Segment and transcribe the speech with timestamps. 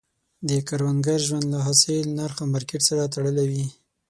[0.49, 3.65] د کروندګر ژوند له حاصل، نرخ او مارکیټ سره تړلی وي.